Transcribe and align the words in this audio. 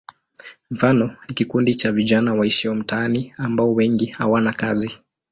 Mfano 0.71 1.17
ni 1.29 1.33
kikundi 1.35 1.75
cha 1.75 1.91
vijana 1.91 2.33
waishio 2.33 2.75
mitaani 2.75 3.33
ambao 3.37 3.73
wengi 3.73 4.05
hawana 4.05 4.53
kazi. 4.53 4.91